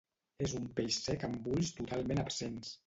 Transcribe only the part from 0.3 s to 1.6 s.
És un peix cec amb